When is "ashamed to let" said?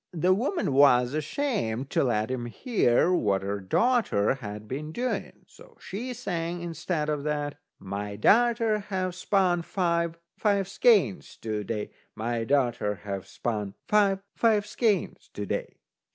1.13-2.31